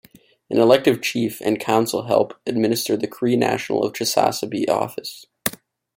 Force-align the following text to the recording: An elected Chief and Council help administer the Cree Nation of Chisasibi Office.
An 0.49 0.57
elected 0.57 1.03
Chief 1.03 1.39
and 1.41 1.59
Council 1.59 2.07
help 2.07 2.33
administer 2.47 2.97
the 2.97 3.05
Cree 3.05 3.35
Nation 3.35 3.75
of 3.83 3.93
Chisasibi 3.93 4.67
Office. 4.67 5.27